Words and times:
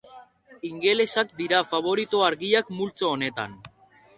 Ingelesak 0.69 1.35
dira 1.41 1.59
faborito 1.73 2.25
argiak 2.31 2.73
multzo 2.79 3.11
honetan. 3.13 3.55